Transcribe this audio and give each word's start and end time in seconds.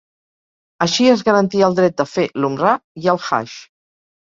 Així 0.85 1.05
es 1.11 1.21
garantia 1.27 1.67
el 1.69 1.77
dret 1.81 2.01
de 2.03 2.07
fer 2.15 2.27
l'Umrah 2.41 2.75
i 3.05 3.15
el 3.17 3.25
Hajj. 3.29 3.57